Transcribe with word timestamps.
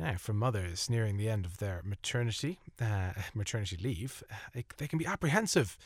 Now, 0.00 0.14
for 0.16 0.32
mothers 0.32 0.88
nearing 0.88 1.18
the 1.18 1.28
end 1.28 1.44
of 1.44 1.58
their 1.58 1.82
maternity 1.84 2.58
uh, 2.80 3.12
maternity 3.34 3.76
leave, 3.76 4.24
it, 4.54 4.64
they 4.78 4.88
can 4.88 4.98
be 4.98 5.04
apprehensive 5.04 5.76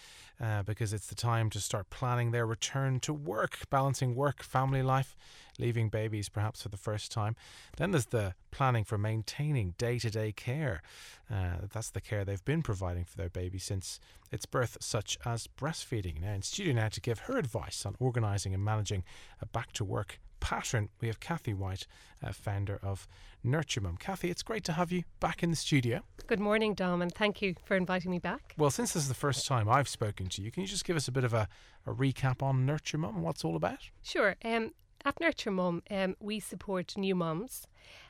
uh, 0.41 0.63
because 0.63 0.93
it's 0.93 1.09
the 1.09 1.17
time 1.17 1.51
to 1.51 1.59
start 1.59 1.91
planning 1.91 2.31
their 2.31 2.47
return 2.47 3.01
to 3.01 3.13
work, 3.13 3.59
balancing 3.71 4.15
work, 4.15 4.45
family 4.45 4.85
life, 4.85 5.17
leaving 5.59 5.89
babies 5.89 6.29
perhaps 6.29 6.63
for 6.63 6.69
the 6.69 6.77
first 6.77 7.11
time. 7.11 7.35
Then 7.77 7.91
there's 7.91 8.07
the 8.07 8.35
planning 8.53 8.85
for 8.85 8.97
maintaining 8.97 9.75
day 9.79 9.99
to 9.99 10.11
day 10.11 10.31
care. 10.31 10.81
Uh, 11.29 11.67
that's 11.73 11.91
the 11.91 12.01
care 12.01 12.25
they've 12.25 12.45
been 12.45 12.63
providing 12.63 13.05
for 13.05 13.17
their 13.17 13.31
baby 13.31 13.59
since 13.59 13.99
its 14.31 14.47
birth, 14.47 14.77
such 14.81 15.19
as 15.25 15.49
breastfeeding. 15.49 16.21
Now, 16.21 16.35
in 16.35 16.43
studio 16.43 16.75
now 16.75 16.89
to 16.89 17.01
give 17.01 17.21
her 17.21 17.37
advice 17.37 17.85
on 17.85 17.97
organising 17.99 18.55
and 18.55 18.65
managing 18.65 19.03
a 19.43 19.47
back 19.47 19.73
to 19.73 19.85
work 19.85 20.21
pattern, 20.45 20.91
we 21.01 21.09
have 21.09 21.21
Kathy 21.21 21.55
Whyte, 21.55 21.87
uh, 22.23 22.31
founder 22.31 22.79
of 22.83 23.09
Nurture 23.43 23.81
Mum. 23.81 23.97
Kathy, 23.97 24.29
it's 24.29 24.43
great 24.43 24.63
to 24.65 24.73
have 24.73 24.93
you 24.93 25.05
back 25.19 25.43
in 25.43 25.49
the 25.49 25.57
studio. 25.57 26.03
Good 26.27 26.39
morning, 26.39 26.75
Dom, 26.75 27.01
and 27.01 27.11
thank 27.11 27.41
you 27.41 27.55
for 27.65 27.79
inviting 27.79 28.11
me 28.11 28.19
back. 28.19 28.55
Well, 28.59 28.71
since 28.71 28.93
this 28.93 29.05
is 29.05 29.09
the 29.09 29.15
first 29.15 29.47
time 29.47 29.71
I've 29.71 29.89
spoken 29.89 30.29
to 30.29 30.43
you, 30.43 30.51
can 30.51 30.61
you 30.61 30.69
just 30.69 30.85
give 30.85 30.97
us 30.97 31.09
a 31.09 31.13
bit 31.13 31.25
of 31.25 31.33
a, 31.33 31.49
a 31.87 31.95
recap 31.95 32.43
on 32.43 32.67
Nurture 32.67 32.99
Mum 32.99 33.15
and 33.15 33.25
what's 33.25 33.43
all 33.43 33.57
about? 33.57 33.89
Sure. 34.03 34.37
Um, 34.45 34.73
at 35.03 35.19
Nurture 35.19 35.51
Mum, 35.51 35.83
um, 35.91 36.15
we 36.21 36.41
support 36.41 36.95
new 36.95 37.15
mums 37.15 37.67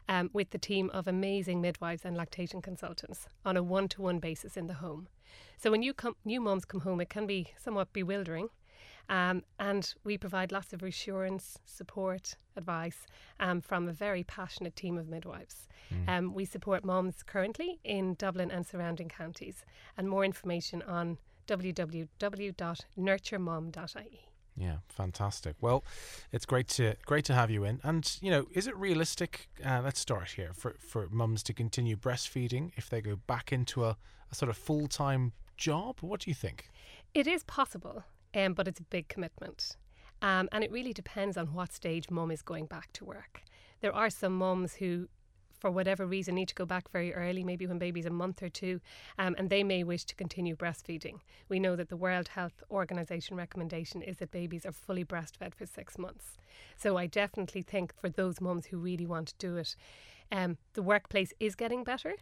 um, 0.08 0.28
with 0.32 0.50
the 0.50 0.58
team 0.58 0.90
of 0.90 1.06
amazing 1.06 1.60
midwives 1.60 2.04
and 2.04 2.16
lactation 2.16 2.60
consultants 2.60 3.28
on 3.44 3.56
a 3.56 3.62
one 3.62 3.86
to 3.90 4.02
one 4.02 4.18
basis 4.18 4.56
in 4.56 4.66
the 4.66 4.74
home. 4.74 5.06
So 5.56 5.70
when 5.70 5.82
you 5.82 5.94
come, 5.94 6.16
new 6.24 6.40
mums 6.40 6.64
come 6.64 6.80
home, 6.80 7.00
it 7.00 7.10
can 7.10 7.28
be 7.28 7.52
somewhat 7.56 7.92
bewildering 7.92 8.48
um, 9.08 9.42
and 9.58 9.94
we 10.04 10.18
provide 10.18 10.52
lots 10.52 10.72
of 10.72 10.82
reassurance, 10.82 11.58
support, 11.64 12.36
advice 12.56 13.06
um, 13.40 13.60
from 13.60 13.88
a 13.88 13.92
very 13.92 14.22
passionate 14.24 14.76
team 14.76 14.96
of 14.96 15.08
midwives. 15.08 15.68
Mm. 15.92 16.08
Um, 16.08 16.32
we 16.34 16.44
support 16.44 16.84
moms 16.84 17.22
currently 17.22 17.80
in 17.84 18.14
Dublin 18.14 18.50
and 18.50 18.66
surrounding 18.66 19.08
counties. 19.08 19.64
And 19.96 20.08
more 20.08 20.24
information 20.24 20.82
on 20.82 21.18
www.nurturemum.ie. 21.46 24.20
Yeah, 24.56 24.76
fantastic. 24.88 25.56
Well, 25.60 25.84
it's 26.30 26.46
great 26.46 26.68
to 26.68 26.94
great 27.06 27.24
to 27.24 27.34
have 27.34 27.50
you 27.50 27.64
in. 27.64 27.80
And 27.82 28.08
you 28.22 28.30
know, 28.30 28.46
is 28.52 28.68
it 28.68 28.76
realistic? 28.76 29.48
Uh, 29.64 29.80
let's 29.82 29.98
start 29.98 30.28
here 30.36 30.52
for 30.54 30.76
for 30.78 31.08
mums 31.10 31.42
to 31.44 31.52
continue 31.52 31.96
breastfeeding 31.96 32.70
if 32.76 32.88
they 32.88 33.00
go 33.00 33.16
back 33.16 33.52
into 33.52 33.84
a, 33.84 33.96
a 34.30 34.34
sort 34.34 34.50
of 34.50 34.56
full 34.56 34.86
time 34.86 35.32
job. 35.56 35.98
What 36.02 36.20
do 36.20 36.30
you 36.30 36.34
think? 36.34 36.70
It 37.14 37.26
is 37.26 37.42
possible 37.42 38.04
um, 38.34 38.54
but 38.54 38.68
it's 38.68 38.80
a 38.80 38.84
big 38.84 39.08
commitment. 39.08 39.76
Um, 40.22 40.48
and 40.52 40.64
it 40.64 40.72
really 40.72 40.92
depends 40.92 41.36
on 41.36 41.52
what 41.54 41.72
stage 41.72 42.10
mum 42.10 42.30
is 42.30 42.42
going 42.42 42.66
back 42.66 42.92
to 42.94 43.04
work. 43.04 43.42
There 43.80 43.94
are 43.94 44.08
some 44.08 44.36
mums 44.36 44.74
who, 44.74 45.08
for 45.60 45.70
whatever 45.70 46.06
reason, 46.06 46.34
need 46.34 46.48
to 46.48 46.54
go 46.54 46.64
back 46.64 46.90
very 46.90 47.12
early, 47.12 47.44
maybe 47.44 47.66
when 47.66 47.78
baby's 47.78 48.06
a 48.06 48.10
month 48.10 48.42
or 48.42 48.48
two, 48.48 48.80
um, 49.18 49.34
and 49.38 49.50
they 49.50 49.62
may 49.62 49.84
wish 49.84 50.04
to 50.06 50.14
continue 50.14 50.56
breastfeeding. 50.56 51.18
We 51.48 51.60
know 51.60 51.76
that 51.76 51.90
the 51.90 51.96
World 51.96 52.28
Health 52.28 52.62
Organization 52.70 53.36
recommendation 53.36 54.00
is 54.00 54.16
that 54.18 54.30
babies 54.30 54.64
are 54.64 54.72
fully 54.72 55.04
breastfed 55.04 55.54
for 55.54 55.66
six 55.66 55.98
months. 55.98 56.38
So 56.76 56.96
I 56.96 57.06
definitely 57.06 57.62
think 57.62 57.92
for 58.00 58.08
those 58.08 58.40
mums 58.40 58.66
who 58.66 58.78
really 58.78 59.06
want 59.06 59.28
to 59.28 59.34
do 59.38 59.56
it, 59.56 59.76
um, 60.32 60.56
the 60.72 60.82
workplace 60.82 61.32
is 61.38 61.54
getting 61.54 61.84
better. 61.84 62.14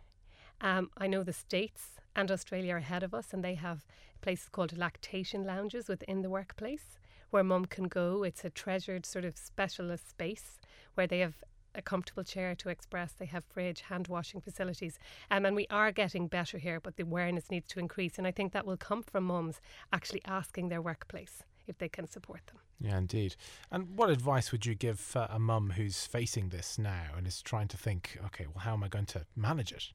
Um, 0.61 0.91
I 0.97 1.07
know 1.07 1.23
the 1.23 1.33
States 1.33 2.01
and 2.15 2.31
Australia 2.31 2.75
are 2.75 2.79
ahead 2.79 3.03
of 3.03 3.15
us, 3.15 3.33
and 3.33 3.43
they 3.45 3.55
have 3.55 3.85
places 4.21 4.49
called 4.49 4.77
lactation 4.77 5.45
lounges 5.45 5.89
within 5.89 6.23
the 6.23 6.31
workplace 6.31 6.99
where 7.33 7.43
mum 7.43 7.65
can 7.65 7.89
go. 7.89 8.23
It's 8.23 8.45
a 8.45 8.51
treasured 8.51 9.07
sort 9.07 9.25
of 9.25 9.37
specialist 9.37 10.09
space 10.09 10.61
where 10.95 11.07
they 11.07 11.21
have 11.21 11.35
a 11.75 11.83
comfortable 11.83 12.23
chair 12.25 12.55
to 12.55 12.69
express. 12.69 13.13
They 13.13 13.27
have 13.27 13.45
fridge, 13.45 13.81
hand 13.81 14.09
washing 14.09 14.41
facilities. 14.41 14.99
Um, 15.31 15.47
and 15.47 15.57
we 15.57 15.67
are 15.71 15.91
getting 15.91 16.27
better 16.27 16.59
here, 16.59 16.79
but 16.79 16.97
the 16.97 17.03
awareness 17.03 17.51
needs 17.51 17.69
to 17.69 17.81
increase. 17.81 18.19
And 18.19 18.27
I 18.27 18.31
think 18.31 18.53
that 18.53 18.67
will 18.67 18.77
come 18.77 19.03
from 19.03 19.25
mums 19.25 19.61
actually 19.93 20.23
asking 20.27 20.69
their 20.69 20.83
workplace 20.83 21.43
if 21.67 21.79
they 21.79 21.89
can 21.89 22.07
support 22.07 22.43
them. 22.49 22.59
Yeah, 22.81 22.99
indeed. 22.99 23.37
And 23.71 23.97
what 23.97 24.11
advice 24.11 24.53
would 24.53 24.67
you 24.67 24.75
give 24.75 25.17
uh, 25.17 25.29
a 25.31 25.39
mum 25.39 25.71
who's 25.77 26.05
facing 26.05 26.51
this 26.51 26.79
now 26.79 27.13
and 27.17 27.27
is 27.27 27.41
trying 27.41 27.69
to 27.69 27.77
think, 27.77 28.19
okay, 28.27 28.47
well, 28.47 28.65
how 28.65 28.75
am 28.75 28.85
I 28.85 28.89
going 28.89 29.07
to 29.07 29.25
manage 29.37 29.73
it? 29.73 29.93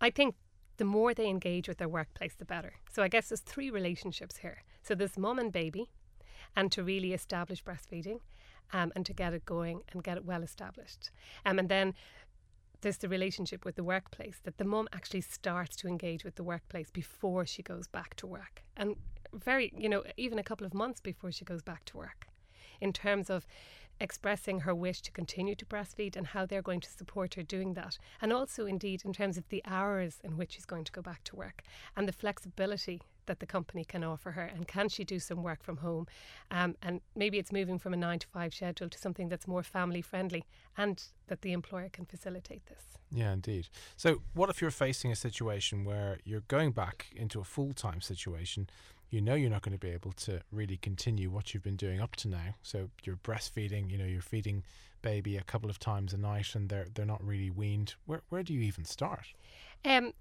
I 0.00 0.10
think 0.10 0.34
the 0.80 0.84
more 0.86 1.12
they 1.12 1.28
engage 1.28 1.68
with 1.68 1.76
their 1.76 1.90
workplace, 1.90 2.32
the 2.32 2.44
better. 2.46 2.72
So 2.90 3.02
I 3.02 3.08
guess 3.08 3.28
there's 3.28 3.42
three 3.42 3.70
relationships 3.70 4.38
here. 4.38 4.62
So 4.82 4.94
there's 4.94 5.18
mom 5.18 5.38
and 5.38 5.52
baby, 5.52 5.90
and 6.56 6.72
to 6.72 6.82
really 6.82 7.12
establish 7.12 7.62
breastfeeding, 7.62 8.20
um, 8.72 8.90
and 8.96 9.04
to 9.04 9.12
get 9.12 9.34
it 9.34 9.44
going 9.44 9.82
and 9.92 10.02
get 10.02 10.16
it 10.16 10.24
well 10.24 10.42
established. 10.42 11.10
Um, 11.44 11.58
and 11.58 11.68
then 11.68 11.92
there's 12.80 12.96
the 12.96 13.10
relationship 13.10 13.66
with 13.66 13.76
the 13.76 13.84
workplace 13.84 14.38
that 14.44 14.56
the 14.56 14.64
mom 14.64 14.88
actually 14.94 15.20
starts 15.20 15.76
to 15.76 15.86
engage 15.86 16.24
with 16.24 16.36
the 16.36 16.42
workplace 16.42 16.90
before 16.90 17.44
she 17.44 17.62
goes 17.62 17.86
back 17.86 18.14
to 18.16 18.26
work, 18.26 18.62
and 18.74 18.96
very, 19.34 19.70
you 19.76 19.88
know, 19.90 20.02
even 20.16 20.38
a 20.38 20.42
couple 20.42 20.66
of 20.66 20.72
months 20.72 20.98
before 20.98 21.30
she 21.30 21.44
goes 21.44 21.60
back 21.60 21.84
to 21.84 21.98
work 21.98 22.26
in 22.80 22.94
terms 22.94 23.28
of 23.28 23.46
expressing 24.00 24.60
her 24.60 24.74
wish 24.74 25.02
to 25.02 25.12
continue 25.12 25.54
to 25.54 25.66
breastfeed 25.66 26.16
and 26.16 26.28
how 26.28 26.46
they're 26.46 26.62
going 26.62 26.80
to 26.80 26.90
support 26.90 27.34
her 27.34 27.42
doing 27.42 27.74
that. 27.74 27.98
And 28.20 28.32
also, 28.32 28.66
indeed, 28.66 29.02
in 29.04 29.12
terms 29.12 29.36
of 29.36 29.48
the 29.48 29.62
hours 29.64 30.18
in 30.24 30.36
which 30.36 30.52
she's 30.52 30.64
going 30.64 30.84
to 30.84 30.92
go 30.92 31.02
back 31.02 31.22
to 31.24 31.36
work 31.36 31.62
and 31.96 32.08
the 32.08 32.12
flexibility 32.12 33.02
that 33.26 33.38
the 33.38 33.46
company 33.46 33.84
can 33.84 34.02
offer 34.02 34.32
her. 34.32 34.42
And 34.42 34.66
can 34.66 34.88
she 34.88 35.04
do 35.04 35.20
some 35.20 35.44
work 35.44 35.62
from 35.62 35.76
home? 35.76 36.08
Um, 36.50 36.74
and 36.82 37.00
maybe 37.14 37.38
it's 37.38 37.52
moving 37.52 37.78
from 37.78 37.92
a 37.92 37.96
nine 37.96 38.18
to 38.18 38.26
five 38.26 38.52
schedule 38.52 38.88
to 38.88 38.98
something 38.98 39.28
that's 39.28 39.46
more 39.46 39.62
family 39.62 40.02
friendly 40.02 40.44
and 40.76 41.00
that 41.28 41.42
the 41.42 41.52
employer 41.52 41.88
can 41.92 42.06
facilitate 42.06 42.66
this. 42.66 42.82
Yeah, 43.12 43.32
indeed. 43.32 43.68
So, 43.96 44.22
what 44.34 44.50
if 44.50 44.60
you're 44.60 44.72
facing 44.72 45.12
a 45.12 45.16
situation 45.16 45.84
where 45.84 46.18
you're 46.24 46.42
going 46.48 46.72
back 46.72 47.06
into 47.14 47.40
a 47.40 47.44
full 47.44 47.72
time 47.72 48.00
situation? 48.00 48.68
You 49.10 49.20
know 49.20 49.34
you're 49.34 49.50
not 49.50 49.62
going 49.62 49.76
to 49.76 49.78
be 49.78 49.90
able 49.90 50.12
to 50.12 50.40
really 50.52 50.76
continue 50.76 51.30
what 51.30 51.52
you've 51.52 51.62
been 51.62 51.76
doing 51.76 52.00
up 52.00 52.16
to 52.16 52.28
now. 52.28 52.54
So 52.62 52.90
you're 53.04 53.16
breastfeeding, 53.16 53.90
you 53.90 53.98
know, 53.98 54.04
you're 54.04 54.22
feeding 54.22 54.62
baby 55.02 55.36
a 55.36 55.42
couple 55.42 55.70
of 55.70 55.78
times 55.78 56.12
a 56.12 56.18
night 56.18 56.54
and 56.54 56.68
they're 56.68 56.86
they're 56.94 57.06
not 57.06 57.24
really 57.24 57.50
weaned. 57.50 57.94
Where 58.06 58.22
where 58.28 58.42
do 58.42 58.54
you 58.54 58.60
even 58.60 58.84
start? 58.84 59.26
Um 59.84 60.12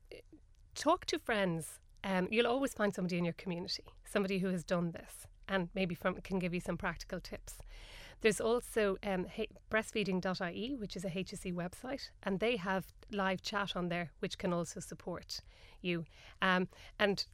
talk 0.75 1.05
to 1.05 1.19
friends. 1.19 1.79
Um 2.03 2.27
you'll 2.31 2.47
always 2.47 2.73
find 2.73 2.93
somebody 2.93 3.17
in 3.17 3.25
your 3.25 3.33
community, 3.33 3.85
somebody 4.05 4.39
who 4.39 4.49
has 4.49 4.63
done 4.63 4.91
this 4.91 5.27
and 5.47 5.69
maybe 5.73 5.95
from 5.95 6.15
can 6.15 6.39
give 6.39 6.53
you 6.53 6.59
some 6.59 6.77
practical 6.77 7.19
tips. 7.19 7.55
There's 8.21 8.41
also 8.41 8.97
um, 9.03 9.27
breastfeeding.ie, 9.71 10.75
which 10.75 10.97
is 10.97 11.05
a 11.05 11.09
HSE 11.09 11.53
website, 11.53 12.09
and 12.23 12.39
they 12.39 12.57
have 12.57 12.85
live 13.11 13.41
chat 13.41 13.77
on 13.77 13.87
there, 13.87 14.11
which 14.19 14.37
can 14.37 14.51
also 14.51 14.81
support 14.81 15.39
you. 15.81 16.05
Um, 16.41 16.67
and 16.99 17.25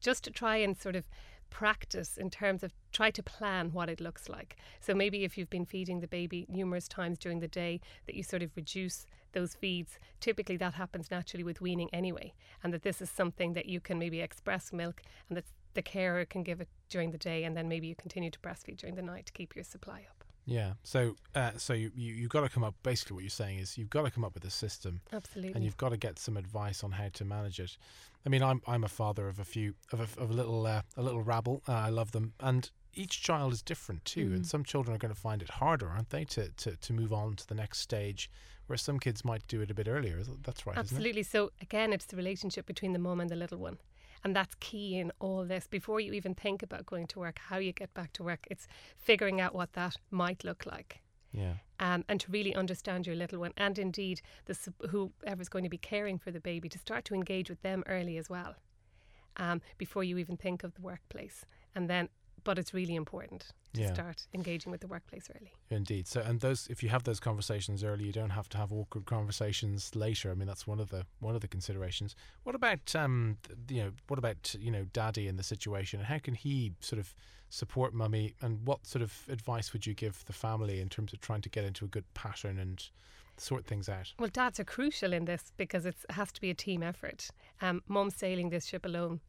just 0.00 0.24
to 0.24 0.30
try 0.30 0.56
and 0.56 0.76
sort 0.76 0.96
of 0.96 1.04
practice 1.50 2.16
in 2.16 2.30
terms 2.30 2.62
of 2.62 2.72
try 2.92 3.10
to 3.10 3.22
plan 3.22 3.72
what 3.72 3.88
it 3.88 4.00
looks 4.00 4.28
like. 4.28 4.56
So 4.80 4.94
maybe 4.94 5.24
if 5.24 5.36
you've 5.36 5.50
been 5.50 5.66
feeding 5.66 6.00
the 6.00 6.06
baby 6.06 6.46
numerous 6.48 6.88
times 6.88 7.18
during 7.18 7.40
the 7.40 7.48
day, 7.48 7.80
that 8.06 8.14
you 8.14 8.22
sort 8.22 8.42
of 8.42 8.50
reduce 8.54 9.04
those 9.32 9.54
feeds. 9.54 9.98
Typically, 10.20 10.56
that 10.58 10.74
happens 10.74 11.10
naturally 11.10 11.44
with 11.44 11.60
weaning 11.60 11.90
anyway, 11.92 12.32
and 12.62 12.72
that 12.72 12.82
this 12.82 13.02
is 13.02 13.10
something 13.10 13.52
that 13.54 13.66
you 13.66 13.80
can 13.80 13.98
maybe 13.98 14.20
express 14.20 14.72
milk 14.72 15.02
and 15.28 15.36
that 15.36 15.44
the 15.74 15.82
carer 15.82 16.24
can 16.24 16.42
give 16.42 16.60
it 16.60 16.68
during 16.88 17.10
the 17.10 17.18
day, 17.18 17.44
and 17.44 17.56
then 17.56 17.68
maybe 17.68 17.86
you 17.86 17.94
continue 17.94 18.30
to 18.30 18.40
breastfeed 18.40 18.76
during 18.76 18.96
the 18.96 19.02
night 19.02 19.26
to 19.26 19.32
keep 19.32 19.54
your 19.54 19.64
supply 19.64 20.04
up. 20.08 20.19
Yeah. 20.50 20.72
So, 20.82 21.14
uh, 21.36 21.52
so 21.56 21.74
you, 21.74 21.92
you 21.94 22.12
you've 22.12 22.30
got 22.30 22.40
to 22.40 22.48
come 22.48 22.64
up. 22.64 22.74
Basically, 22.82 23.14
what 23.14 23.22
you're 23.22 23.30
saying 23.30 23.58
is 23.58 23.78
you've 23.78 23.88
got 23.88 24.02
to 24.02 24.10
come 24.10 24.24
up 24.24 24.34
with 24.34 24.44
a 24.44 24.50
system. 24.50 25.00
Absolutely. 25.12 25.54
And 25.54 25.64
you've 25.64 25.76
got 25.76 25.90
to 25.90 25.96
get 25.96 26.18
some 26.18 26.36
advice 26.36 26.82
on 26.82 26.90
how 26.90 27.08
to 27.08 27.24
manage 27.24 27.60
it. 27.60 27.76
I 28.26 28.28
mean, 28.28 28.42
I'm 28.42 28.60
I'm 28.66 28.82
a 28.82 28.88
father 28.88 29.28
of 29.28 29.38
a 29.38 29.44
few 29.44 29.74
of 29.92 30.00
a, 30.00 30.20
of 30.20 30.30
a 30.30 30.34
little 30.34 30.66
uh, 30.66 30.82
a 30.96 31.02
little 31.02 31.22
rabble. 31.22 31.62
Uh, 31.68 31.74
I 31.74 31.90
love 31.90 32.10
them, 32.10 32.32
and 32.40 32.68
each 32.94 33.22
child 33.22 33.52
is 33.52 33.62
different 33.62 34.04
too. 34.04 34.30
Mm. 34.30 34.34
And 34.34 34.46
some 34.46 34.64
children 34.64 34.94
are 34.94 34.98
going 34.98 35.14
to 35.14 35.20
find 35.20 35.40
it 35.40 35.50
harder, 35.50 35.88
aren't 35.88 36.10
they, 36.10 36.24
to, 36.24 36.48
to 36.48 36.74
to 36.74 36.92
move 36.92 37.12
on 37.12 37.36
to 37.36 37.46
the 37.46 37.54
next 37.54 37.78
stage, 37.78 38.28
where 38.66 38.76
some 38.76 38.98
kids 38.98 39.24
might 39.24 39.46
do 39.46 39.60
it 39.60 39.70
a 39.70 39.74
bit 39.74 39.86
earlier. 39.86 40.20
That's 40.42 40.66
right. 40.66 40.76
Absolutely. 40.76 41.22
So 41.22 41.52
again, 41.62 41.92
it's 41.92 42.06
the 42.06 42.16
relationship 42.16 42.66
between 42.66 42.92
the 42.92 42.98
mom 42.98 43.20
and 43.20 43.30
the 43.30 43.36
little 43.36 43.58
one. 43.58 43.78
And 44.22 44.36
that's 44.36 44.54
key 44.56 44.98
in 44.98 45.12
all 45.18 45.44
this. 45.44 45.66
Before 45.66 45.98
you 45.98 46.12
even 46.12 46.34
think 46.34 46.62
about 46.62 46.86
going 46.86 47.06
to 47.08 47.18
work, 47.18 47.38
how 47.38 47.56
you 47.56 47.72
get 47.72 47.94
back 47.94 48.12
to 48.14 48.22
work, 48.22 48.46
it's 48.50 48.68
figuring 48.98 49.40
out 49.40 49.54
what 49.54 49.72
that 49.72 49.96
might 50.10 50.44
look 50.44 50.66
like. 50.66 51.00
Yeah. 51.32 51.54
Um, 51.78 52.04
and 52.08 52.20
to 52.20 52.30
really 52.30 52.54
understand 52.54 53.06
your 53.06 53.16
little 53.16 53.38
one, 53.38 53.52
and 53.56 53.78
indeed 53.78 54.20
the 54.44 54.56
whoever's 54.90 55.48
going 55.48 55.64
to 55.64 55.70
be 55.70 55.78
caring 55.78 56.18
for 56.18 56.30
the 56.30 56.40
baby, 56.40 56.68
to 56.68 56.78
start 56.78 57.04
to 57.06 57.14
engage 57.14 57.48
with 57.48 57.62
them 57.62 57.82
early 57.86 58.18
as 58.18 58.28
well, 58.28 58.56
um, 59.36 59.62
before 59.78 60.04
you 60.04 60.18
even 60.18 60.36
think 60.36 60.64
of 60.64 60.74
the 60.74 60.82
workplace, 60.82 61.46
and 61.74 61.88
then 61.88 62.08
but 62.44 62.58
it's 62.58 62.72
really 62.74 62.94
important 62.94 63.52
to 63.74 63.80
Yeah. 63.82 63.92
start 63.94 64.26
engaging 64.34 64.70
with 64.72 64.80
the 64.80 64.86
workplace 64.88 65.28
early. 65.34 65.52
Indeed. 65.70 66.08
So, 66.08 66.20
and 66.20 66.40
those, 66.40 66.66
if 66.68 66.82
you 66.82 66.88
have 66.88 67.04
those 67.04 67.20
conversations 67.20 67.84
early, 67.84 68.04
you 68.04 68.12
don't 68.12 68.30
have 68.30 68.48
to 68.50 68.58
have 68.58 68.72
awkward 68.72 69.06
conversations 69.06 69.94
later. 69.94 70.30
I 70.30 70.34
mean, 70.34 70.46
that's 70.48 70.66
one 70.66 70.80
of 70.80 70.90
the 70.90 71.06
one 71.20 71.34
of 71.34 71.40
the 71.40 71.48
considerations. 71.48 72.16
What 72.42 72.54
about, 72.54 72.94
um, 72.96 73.38
you 73.68 73.84
know, 73.84 73.92
what 74.08 74.18
about 74.18 74.54
you 74.58 74.70
know, 74.70 74.84
daddy 74.92 75.28
in 75.28 75.36
the 75.36 75.42
situation? 75.42 76.00
And 76.00 76.06
how 76.08 76.18
can 76.18 76.34
he 76.34 76.72
sort 76.80 76.98
of 76.98 77.14
support 77.48 77.92
mummy? 77.94 78.34
And 78.40 78.66
what 78.66 78.86
sort 78.86 79.02
of 79.02 79.24
advice 79.28 79.72
would 79.72 79.86
you 79.86 79.94
give 79.94 80.24
the 80.24 80.32
family 80.32 80.80
in 80.80 80.88
terms 80.88 81.12
of 81.12 81.20
trying 81.20 81.42
to 81.42 81.48
get 81.48 81.64
into 81.64 81.84
a 81.84 81.88
good 81.88 82.04
pattern 82.14 82.58
and 82.58 82.88
sort 83.36 83.64
things 83.64 83.88
out? 83.88 84.12
Well, 84.18 84.30
dads 84.32 84.60
are 84.60 84.64
crucial 84.64 85.12
in 85.12 85.24
this 85.24 85.52
because 85.56 85.86
it's, 85.86 86.04
it 86.08 86.12
has 86.12 86.30
to 86.32 86.40
be 86.40 86.50
a 86.50 86.54
team 86.54 86.82
effort. 86.82 87.28
Um, 87.60 87.82
Mum 87.88 88.10
sailing 88.10 88.50
this 88.50 88.66
ship 88.66 88.84
alone 88.84 89.20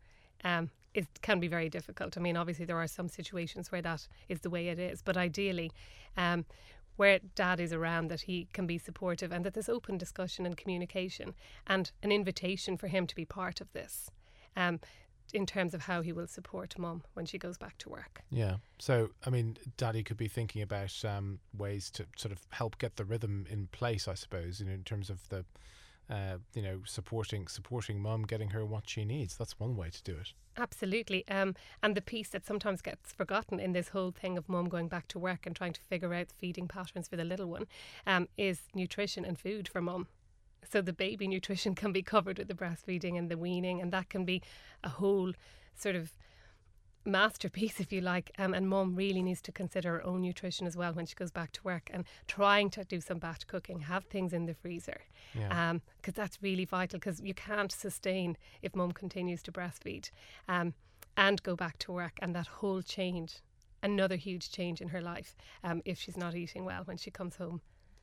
um, 0.43 0.69
it 0.93 1.07
can 1.21 1.39
be 1.39 1.47
very 1.47 1.69
difficult. 1.69 2.17
I 2.17 2.21
mean, 2.21 2.37
obviously, 2.37 2.65
there 2.65 2.77
are 2.77 2.87
some 2.87 3.07
situations 3.07 3.71
where 3.71 3.81
that 3.81 4.07
is 4.29 4.41
the 4.41 4.49
way 4.49 4.67
it 4.67 4.79
is, 4.79 5.01
but 5.01 5.17
ideally, 5.17 5.71
um, 6.17 6.45
where 6.97 7.19
dad 7.35 7.59
is 7.59 7.73
around, 7.73 8.09
that 8.09 8.21
he 8.21 8.47
can 8.53 8.67
be 8.67 8.77
supportive 8.77 9.31
and 9.31 9.45
that 9.45 9.53
there's 9.53 9.69
open 9.69 9.97
discussion 9.97 10.45
and 10.45 10.57
communication 10.57 11.33
and 11.65 11.91
an 12.03 12.11
invitation 12.11 12.77
for 12.77 12.87
him 12.87 13.07
to 13.07 13.15
be 13.15 13.25
part 13.25 13.61
of 13.61 13.71
this. 13.73 14.11
Um, 14.55 14.79
in 15.33 15.45
terms 15.45 15.73
of 15.73 15.83
how 15.83 16.01
he 16.01 16.11
will 16.11 16.27
support 16.27 16.77
mum 16.77 17.03
when 17.13 17.25
she 17.25 17.37
goes 17.37 17.57
back 17.57 17.77
to 17.77 17.89
work. 17.89 18.21
Yeah. 18.31 18.57
So, 18.79 19.11
I 19.25 19.29
mean, 19.29 19.57
daddy 19.77 20.03
could 20.03 20.17
be 20.17 20.27
thinking 20.27 20.61
about 20.61 21.03
um, 21.05 21.39
ways 21.57 21.89
to 21.91 22.05
sort 22.17 22.31
of 22.31 22.39
help 22.49 22.77
get 22.79 22.97
the 22.97 23.05
rhythm 23.05 23.45
in 23.49 23.67
place, 23.67 24.07
I 24.07 24.13
suppose, 24.13 24.59
you 24.59 24.65
know, 24.65 24.73
in 24.73 24.83
terms 24.83 25.09
of 25.09 25.27
the, 25.29 25.45
uh, 26.11 26.37
you 26.53 26.61
know, 26.61 26.81
supporting 26.85 27.47
supporting 27.47 28.01
mum, 28.01 28.23
getting 28.23 28.49
her 28.49 28.65
what 28.65 28.89
she 28.89 29.05
needs. 29.05 29.37
That's 29.37 29.57
one 29.57 29.77
way 29.77 29.89
to 29.89 30.03
do 30.03 30.11
it. 30.11 30.33
Absolutely. 30.57 31.25
Um, 31.29 31.55
and 31.81 31.95
the 31.95 32.01
piece 32.01 32.27
that 32.29 32.45
sometimes 32.45 32.81
gets 32.81 33.13
forgotten 33.13 33.61
in 33.61 33.71
this 33.71 33.89
whole 33.89 34.11
thing 34.11 34.37
of 34.37 34.49
mum 34.49 34.67
going 34.67 34.89
back 34.89 35.07
to 35.09 35.19
work 35.19 35.45
and 35.45 35.55
trying 35.55 35.71
to 35.71 35.81
figure 35.81 36.13
out 36.13 36.27
feeding 36.29 36.67
patterns 36.67 37.07
for 37.07 37.15
the 37.15 37.23
little 37.23 37.47
one 37.47 37.65
um, 38.05 38.27
is 38.37 38.63
nutrition 38.75 39.23
and 39.23 39.39
food 39.39 39.69
for 39.69 39.81
mum. 39.81 40.07
So 40.69 40.81
the 40.81 40.91
baby 40.91 41.27
nutrition 41.29 41.75
can 41.75 41.93
be 41.93 42.01
covered 42.01 42.37
with 42.37 42.49
the 42.49 42.53
breastfeeding 42.53 43.17
and 43.17 43.31
the 43.31 43.37
weaning, 43.37 43.81
and 43.81 43.93
that 43.93 44.09
can 44.09 44.25
be 44.25 44.41
a 44.83 44.89
whole 44.89 45.31
sort 45.73 45.95
of 45.95 46.11
masterpiece, 47.05 47.79
if 47.85 47.91
you 47.91 48.01
like. 48.01 48.31
Um, 48.37 48.53
and 48.53 48.67
mum 48.69 48.95
really 48.95 49.21
needs 49.21 49.41
to 49.43 49.51
consider 49.51 49.91
her 49.93 50.05
own 50.05 50.21
nutrition 50.21 50.67
as 50.67 50.75
well 50.77 50.93
when 50.93 51.05
she 51.05 51.15
goes 51.15 51.31
back 51.31 51.51
to 51.53 51.63
work 51.63 51.89
and 51.93 52.05
trying 52.27 52.69
to 52.71 52.83
do 52.83 53.01
some 53.01 53.17
batch 53.19 53.47
cooking, 53.47 53.81
have 53.81 54.05
things 54.05 54.33
in 54.33 54.45
the 54.45 54.53
freezer, 54.53 55.01
Yeah. 55.33 55.73
because 55.97 56.13
that's 56.13 56.41
really 56.41 56.65
vital. 56.65 56.99
Because 56.99 57.19
you 57.21 57.33
can't 57.33 57.71
sustain 57.71 58.37
if 58.61 58.75
mum 58.75 58.91
continues 58.91 59.41
to 59.43 59.51
breastfeed 59.51 60.09
um, 60.47 60.73
and 61.17 61.41
go 61.43 61.55
back 61.55 61.77
to 61.79 61.91
work, 61.91 62.17
and 62.21 62.35
that 62.35 62.47
whole 62.47 62.81
change. 62.81 63.39
Another 63.83 64.15
huge 64.15 64.51
change 64.51 64.79
in 64.79 64.89
her 64.89 65.01
life 65.01 65.35
um, 65.63 65.81
if 65.85 65.97
she's 65.99 66.15
not 66.15 66.35
eating 66.35 66.65
well 66.65 66.83
when 66.85 66.97
she 66.97 67.09
comes 67.09 67.37
home. 67.37 67.61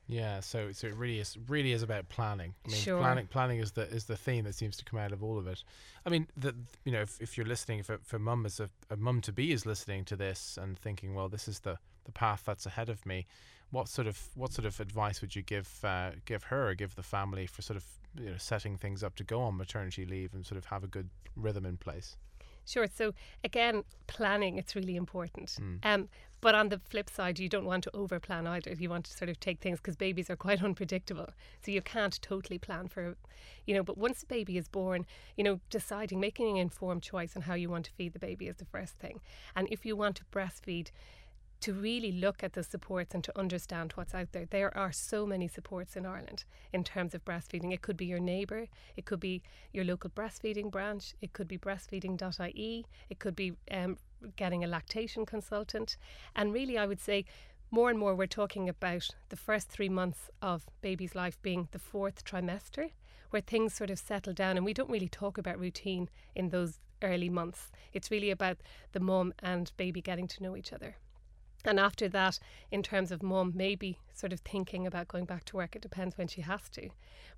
Yeah, 0.09 0.39
so 0.39 0.71
so 0.71 0.87
it 0.87 0.95
really 0.95 1.19
is 1.19 1.37
really 1.47 1.71
is 1.71 1.83
about 1.83 2.09
planning. 2.09 2.55
I 2.65 2.71
mean, 2.71 2.81
Sure. 2.81 2.97
planning 2.97 3.27
planning 3.27 3.59
is 3.59 3.73
the 3.73 3.83
is 3.83 4.05
the 4.05 4.17
theme 4.17 4.43
that 4.45 4.55
seems 4.55 4.75
to 4.77 4.85
come 4.85 4.99
out 4.99 5.11
of 5.11 5.23
all 5.23 5.37
of 5.37 5.45
it. 5.45 5.63
I 6.03 6.09
mean, 6.09 6.27
the 6.35 6.55
you 6.83 6.91
know 6.91 7.01
if, 7.01 7.21
if 7.21 7.37
you're 7.37 7.45
listening, 7.45 7.77
if 7.77 7.91
a, 7.91 7.93
if 7.93 8.11
a 8.11 8.17
mum 8.17 8.47
is 8.47 8.59
a, 8.59 8.71
a 8.89 8.97
mum 8.97 9.21
to 9.21 9.31
be 9.31 9.51
is 9.51 9.67
listening 9.67 10.05
to 10.05 10.15
this 10.15 10.57
and 10.59 10.79
thinking, 10.79 11.13
well, 11.13 11.29
this 11.29 11.47
is 11.47 11.59
the 11.59 11.77
the 12.05 12.11
path 12.11 12.41
that's 12.43 12.65
ahead 12.65 12.89
of 12.89 13.05
me. 13.05 13.27
What 13.69 13.87
sort 13.87 14.07
of 14.07 14.29
what 14.33 14.51
sort 14.51 14.65
of 14.65 14.79
advice 14.79 15.21
would 15.21 15.35
you 15.35 15.43
give 15.43 15.69
uh, 15.83 16.11
give 16.25 16.45
her 16.45 16.69
or 16.69 16.73
give 16.73 16.95
the 16.95 17.03
family 17.03 17.45
for 17.45 17.61
sort 17.61 17.77
of 17.77 17.85
you 18.19 18.31
know 18.31 18.37
setting 18.37 18.77
things 18.77 19.03
up 19.03 19.15
to 19.17 19.23
go 19.23 19.41
on 19.41 19.57
maternity 19.57 20.07
leave 20.07 20.33
and 20.33 20.43
sort 20.43 20.57
of 20.57 20.65
have 20.65 20.83
a 20.83 20.87
good 20.87 21.09
rhythm 21.35 21.67
in 21.67 21.77
place? 21.77 22.17
Sure. 22.65 22.87
So 22.93 23.13
again, 23.43 23.83
planning 24.07 24.57
it's 24.57 24.75
really 24.75 24.95
important. 24.95 25.57
Mm. 25.59 25.79
Um, 25.83 26.09
but 26.41 26.55
on 26.55 26.69
the 26.69 26.79
flip 26.79 27.09
side, 27.09 27.37
you 27.37 27.49
don't 27.49 27.65
want 27.65 27.83
to 27.83 27.95
over 27.95 28.19
plan 28.19 28.47
either. 28.47 28.71
You 28.71 28.89
want 28.89 29.05
to 29.05 29.13
sort 29.13 29.29
of 29.29 29.39
take 29.39 29.59
things 29.59 29.79
because 29.79 29.97
babies 29.97 30.29
are 30.29 30.35
quite 30.47 30.63
unpredictable, 30.63 31.29
so 31.61 31.71
you 31.71 31.81
can't 31.81 32.19
totally 32.21 32.57
plan 32.57 32.87
for, 32.87 33.15
you 33.65 33.73
know. 33.73 33.83
But 33.83 33.97
once 33.97 34.21
the 34.21 34.27
baby 34.27 34.57
is 34.57 34.67
born, 34.67 35.05
you 35.35 35.43
know, 35.43 35.59
deciding, 35.69 36.19
making 36.19 36.49
an 36.49 36.57
informed 36.57 37.03
choice 37.03 37.35
on 37.35 37.41
how 37.41 37.55
you 37.55 37.69
want 37.69 37.85
to 37.85 37.91
feed 37.91 38.13
the 38.13 38.19
baby 38.19 38.47
is 38.47 38.57
the 38.57 38.65
first 38.65 38.93
thing. 38.99 39.19
And 39.55 39.67
if 39.69 39.85
you 39.85 39.97
want 39.97 40.15
to 40.17 40.25
breastfeed, 40.31 40.91
to 41.61 41.73
really 41.73 42.11
look 42.11 42.43
at 42.43 42.53
the 42.53 42.63
supports 42.63 43.13
and 43.13 43.23
to 43.23 43.37
understand 43.37 43.91
what's 43.95 44.15
out 44.15 44.31
there. 44.31 44.45
There 44.45 44.75
are 44.77 44.91
so 44.91 45.25
many 45.25 45.47
supports 45.47 45.95
in 45.95 46.05
Ireland 46.05 46.45
in 46.71 46.83
terms 46.83 47.13
of 47.13 47.25
breastfeeding. 47.25 47.73
It 47.73 47.81
could 47.81 47.97
be 47.97 48.05
your 48.05 48.19
neighbour, 48.19 48.67
it 48.95 49.05
could 49.05 49.19
be 49.19 49.41
your 49.73 49.83
local 49.83 50.09
breastfeeding 50.09 50.71
branch, 50.71 51.13
it 51.21 51.33
could 51.33 51.47
be 51.47 51.57
breastfeeding.ie, 51.57 52.85
it 53.09 53.19
could 53.19 53.35
be 53.35 53.53
um, 53.71 53.97
getting 54.35 54.63
a 54.63 54.67
lactation 54.67 55.25
consultant. 55.25 55.97
And 56.35 56.53
really, 56.53 56.77
I 56.77 56.85
would 56.85 57.01
say 57.01 57.25
more 57.71 57.89
and 57.89 57.99
more 57.99 58.15
we're 58.15 58.27
talking 58.27 58.67
about 58.67 59.09
the 59.29 59.35
first 59.35 59.69
three 59.69 59.89
months 59.89 60.29
of 60.41 60.65
baby's 60.81 61.13
life 61.13 61.39
being 61.41 61.67
the 61.71 61.79
fourth 61.79 62.23
trimester, 62.23 62.91
where 63.29 63.41
things 63.41 63.73
sort 63.73 63.89
of 63.89 63.99
settle 63.99 64.33
down. 64.33 64.57
And 64.57 64.65
we 64.65 64.73
don't 64.73 64.89
really 64.89 65.09
talk 65.09 65.37
about 65.37 65.59
routine 65.59 66.09
in 66.35 66.49
those 66.49 66.79
early 67.01 67.29
months. 67.29 67.71
It's 67.93 68.11
really 68.11 68.31
about 68.31 68.57
the 68.93 68.99
mum 68.99 69.33
and 69.39 69.71
baby 69.77 70.01
getting 70.01 70.27
to 70.29 70.43
know 70.43 70.55
each 70.55 70.73
other. 70.73 70.95
And 71.65 71.79
after 71.79 72.07
that, 72.09 72.39
in 72.71 72.83
terms 72.83 73.11
of 73.11 73.21
mum, 73.21 73.51
maybe 73.55 73.99
sort 74.13 74.33
of 74.33 74.39
thinking 74.41 74.87
about 74.87 75.07
going 75.07 75.25
back 75.25 75.45
to 75.45 75.57
work, 75.57 75.75
it 75.75 75.81
depends 75.81 76.17
when 76.17 76.27
she 76.27 76.41
has 76.41 76.69
to. 76.69 76.89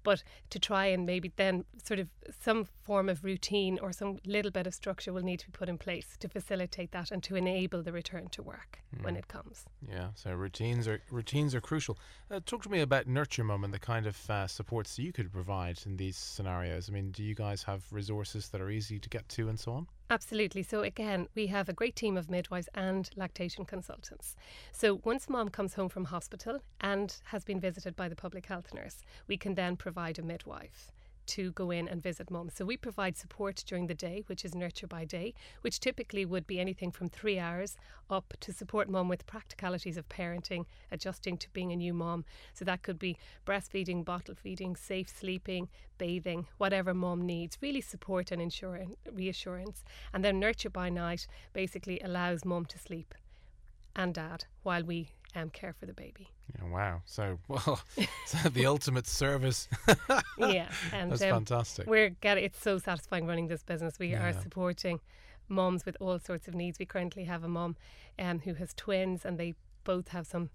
But 0.03 0.23
to 0.49 0.59
try 0.59 0.87
and 0.87 1.05
maybe 1.05 1.31
then 1.35 1.65
sort 1.83 1.99
of 1.99 2.09
some 2.43 2.67
form 2.83 3.07
of 3.09 3.23
routine 3.23 3.77
or 3.79 3.91
some 3.91 4.19
little 4.25 4.51
bit 4.51 4.67
of 4.67 4.73
structure 4.73 5.13
will 5.13 5.23
need 5.23 5.39
to 5.39 5.47
be 5.47 5.51
put 5.51 5.69
in 5.69 5.77
place 5.77 6.17
to 6.19 6.27
facilitate 6.27 6.91
that 6.91 7.11
and 7.11 7.21
to 7.23 7.35
enable 7.35 7.83
the 7.83 7.91
return 7.91 8.27
to 8.29 8.41
work 8.41 8.79
when 9.01 9.15
it 9.15 9.27
comes. 9.27 9.65
Yeah, 9.87 10.09
so 10.15 10.33
routines 10.33 10.87
are 10.87 11.01
routines 11.09 11.55
are 11.55 11.61
crucial. 11.61 11.97
Uh, 12.29 12.39
talk 12.45 12.63
to 12.63 12.69
me 12.69 12.81
about 12.81 13.07
Nurture 13.07 13.43
Mum 13.43 13.63
and 13.63 13.73
the 13.73 13.79
kind 13.79 14.05
of 14.05 14.29
uh, 14.29 14.47
supports 14.47 14.97
you 14.99 15.13
could 15.13 15.31
provide 15.31 15.79
in 15.85 15.97
these 15.97 16.17
scenarios. 16.17 16.89
I 16.89 16.93
mean, 16.93 17.11
do 17.11 17.23
you 17.23 17.35
guys 17.35 17.63
have 17.63 17.83
resources 17.91 18.49
that 18.49 18.61
are 18.61 18.69
easy 18.69 18.99
to 18.99 19.09
get 19.09 19.27
to 19.29 19.49
and 19.49 19.59
so 19.59 19.73
on? 19.73 19.87
Absolutely. 20.11 20.61
So, 20.61 20.81
again, 20.81 21.29
we 21.35 21.47
have 21.47 21.69
a 21.69 21.73
great 21.73 21.95
team 21.95 22.17
of 22.17 22.29
midwives 22.29 22.67
and 22.75 23.09
lactation 23.15 23.63
consultants. 23.63 24.35
So, 24.73 24.99
once 25.05 25.29
mom 25.29 25.47
comes 25.47 25.75
home 25.75 25.87
from 25.87 26.03
hospital 26.03 26.59
and 26.81 27.15
has 27.27 27.45
been 27.45 27.61
visited 27.61 27.95
by 27.95 28.09
the 28.09 28.15
public 28.17 28.47
health 28.47 28.73
nurse, 28.73 29.03
we 29.29 29.37
can 29.37 29.55
then 29.55 29.77
provide 29.77 30.19
a 30.19 30.21
midwife 30.21 30.91
to 31.27 31.51
go 31.51 31.71
in 31.71 31.87
and 31.87 32.01
visit 32.01 32.29
mum. 32.29 32.49
So, 32.49 32.65
we 32.65 32.77
provide 32.77 33.17
support 33.17 33.63
during 33.65 33.87
the 33.87 33.93
day, 33.93 34.23
which 34.27 34.45
is 34.45 34.55
nurture 34.55 34.87
by 34.87 35.05
day, 35.05 35.33
which 35.61 35.79
typically 35.79 36.25
would 36.25 36.47
be 36.47 36.59
anything 36.59 36.91
from 36.91 37.09
three 37.09 37.39
hours 37.39 37.77
up 38.09 38.33
to 38.41 38.53
support 38.53 38.89
mum 38.89 39.07
with 39.07 39.25
practicalities 39.25 39.97
of 39.97 40.09
parenting, 40.09 40.65
adjusting 40.91 41.37
to 41.37 41.49
being 41.51 41.71
a 41.71 41.75
new 41.75 41.93
mom. 41.93 42.25
So, 42.53 42.65
that 42.65 42.83
could 42.83 42.99
be 42.99 43.17
breastfeeding, 43.45 44.03
bottle 44.05 44.35
feeding, 44.35 44.75
safe 44.75 45.09
sleeping, 45.09 45.69
bathing, 45.97 46.47
whatever 46.57 46.93
mum 46.93 47.25
needs, 47.25 47.57
really 47.61 47.81
support 47.81 48.31
and 48.31 48.41
ensure 48.41 48.85
reassurance. 49.11 49.83
And 50.13 50.23
then 50.23 50.39
nurture 50.39 50.69
by 50.69 50.89
night 50.89 51.27
basically 51.53 51.99
allows 51.99 52.45
mum 52.45 52.65
to 52.65 52.79
sleep 52.79 53.13
and 53.95 54.13
dad 54.13 54.45
while 54.63 54.83
we 54.83 55.09
um, 55.35 55.49
care 55.49 55.73
for 55.73 55.85
the 55.85 55.93
baby. 55.93 56.29
Yeah, 56.55 56.69
wow. 56.69 57.01
So, 57.05 57.39
well, 57.47 57.81
so 58.25 58.49
the 58.49 58.65
ultimate 58.65 59.07
service. 59.07 59.67
yeah, 60.37 60.67
and 60.91 61.11
That's 61.11 61.21
um, 61.23 61.29
fantastic. 61.29 61.87
we're 61.87 62.09
getting. 62.09 62.43
It's 62.43 62.61
so 62.61 62.77
satisfying 62.77 63.27
running 63.27 63.47
this 63.47 63.63
business. 63.63 63.99
We 63.99 64.13
are 64.13 64.33
supporting 64.33 64.99
moms 65.47 65.85
with 65.85 65.97
all 65.99 66.19
sorts 66.19 66.47
of 66.47 66.55
needs. 66.55 66.79
We 66.79 66.85
currently 66.85 67.25
have 67.25 67.43
a 67.43 67.47
mom 67.47 67.75
um, 68.19 68.39
who 68.39 68.53
has 68.55 68.73
twins, 68.73 69.25
and 69.25 69.37
they 69.37 69.53
both 69.83 70.09
have 70.09 70.27
some 70.27 70.49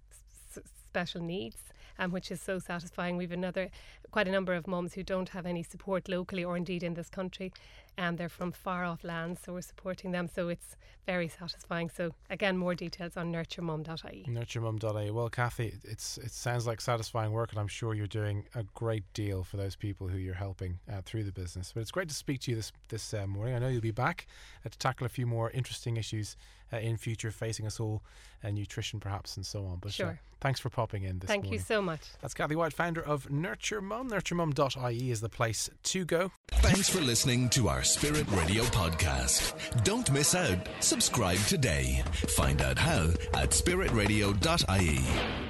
s- 0.54 0.62
special 0.88 1.20
needs. 1.22 1.58
Um, 1.98 2.10
which 2.10 2.30
is 2.30 2.42
so 2.42 2.58
satisfying. 2.58 3.16
We've 3.16 3.32
another, 3.32 3.70
quite 4.10 4.28
a 4.28 4.30
number 4.30 4.52
of 4.52 4.66
moms 4.66 4.92
who 4.92 5.02
don't 5.02 5.30
have 5.30 5.46
any 5.46 5.62
support 5.62 6.10
locally 6.10 6.44
or 6.44 6.54
indeed 6.54 6.82
in 6.82 6.92
this 6.92 7.08
country, 7.08 7.54
and 7.98 8.18
they're 8.18 8.28
from 8.28 8.52
far 8.52 8.84
off 8.84 9.04
lands, 9.04 9.40
so 9.44 9.52
we're 9.52 9.60
supporting 9.62 10.10
them. 10.12 10.28
So 10.28 10.48
it's 10.48 10.76
very 11.06 11.28
satisfying. 11.28 11.88
So 11.88 12.12
again, 12.30 12.58
more 12.58 12.74
details 12.74 13.16
on 13.16 13.32
nurturemum.ie. 13.32 14.26
NurtureMum.ie. 14.28 15.10
Well, 15.10 15.28
Kathy, 15.30 15.74
it's 15.84 16.18
it 16.18 16.32
sounds 16.32 16.66
like 16.66 16.80
satisfying 16.80 17.32
work, 17.32 17.50
and 17.52 17.60
I'm 17.60 17.68
sure 17.68 17.94
you're 17.94 18.06
doing 18.06 18.44
a 18.54 18.64
great 18.74 19.04
deal 19.14 19.44
for 19.44 19.56
those 19.56 19.76
people 19.76 20.08
who 20.08 20.18
you're 20.18 20.34
helping 20.34 20.78
uh, 20.92 21.00
through 21.04 21.24
the 21.24 21.32
business. 21.32 21.72
But 21.72 21.80
it's 21.80 21.90
great 21.90 22.08
to 22.08 22.14
speak 22.14 22.40
to 22.42 22.50
you 22.50 22.56
this 22.56 22.72
this 22.88 23.14
uh, 23.14 23.26
morning. 23.26 23.54
I 23.54 23.58
know 23.58 23.68
you'll 23.68 23.80
be 23.80 23.90
back 23.90 24.26
uh, 24.64 24.68
to 24.68 24.78
tackle 24.78 25.06
a 25.06 25.10
few 25.10 25.26
more 25.26 25.50
interesting 25.50 25.96
issues 25.96 26.36
uh, 26.72 26.78
in 26.78 26.96
future 26.96 27.30
facing 27.30 27.66
us 27.66 27.78
all, 27.80 28.02
uh, 28.44 28.50
nutrition 28.50 29.00
perhaps, 29.00 29.36
and 29.36 29.46
so 29.46 29.64
on. 29.64 29.78
But 29.78 29.88
uh, 29.88 29.92
Sure. 29.92 30.20
thanks 30.40 30.60
for 30.60 30.68
popping 30.70 31.04
in 31.04 31.20
this 31.20 31.28
morning. 31.28 31.42
Thank 31.42 31.44
morning. 31.44 31.60
you 31.60 31.64
so 31.64 31.80
much. 31.82 32.00
That's 32.20 32.34
Kathy 32.34 32.56
Whyte, 32.56 32.72
founder 32.72 33.00
of 33.00 33.30
Nurture 33.30 33.80
Mum. 33.80 34.10
NurtureMum.ie 34.10 35.10
is 35.10 35.20
the 35.20 35.28
place 35.28 35.70
to 35.84 36.04
go. 36.04 36.32
Thanks 36.76 36.90
for 36.90 37.00
listening 37.00 37.48
to 37.50 37.70
our 37.70 37.82
Spirit 37.82 38.30
Radio 38.32 38.62
podcast. 38.64 39.54
Don't 39.82 40.12
miss 40.12 40.34
out. 40.34 40.58
Subscribe 40.80 41.38
today. 41.46 42.02
Find 42.36 42.60
out 42.60 42.78
how 42.78 43.04
at 43.32 43.48
spiritradio.ie. 43.48 45.45